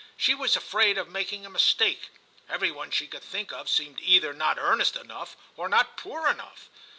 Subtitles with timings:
[0.17, 2.09] She was afraid of making a mistake;
[2.49, 6.69] every one she could think of seemed either not earnest enough or not poor enough.